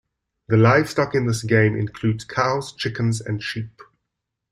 The 0.47 0.57
livestock 0.57 1.13
in 1.13 1.27
this 1.27 1.43
game 1.43 1.75
includes 1.75 2.25
cows, 2.25 2.73
chickens, 2.73 3.21
and 3.21 3.39
sheep. 3.43 3.83